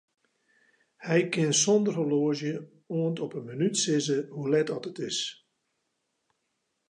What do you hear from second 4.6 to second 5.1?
as it